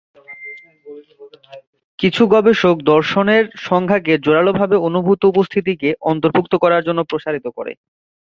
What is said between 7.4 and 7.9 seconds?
করে।